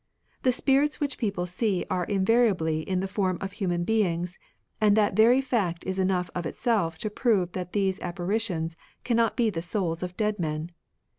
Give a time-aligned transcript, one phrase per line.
[0.41, 4.39] The spirits which people see are invari ably in the form of human beings,
[4.81, 9.37] and that very fact is enough of itself to prove that these appari tions cannot
[9.37, 10.71] be the souls of dead men.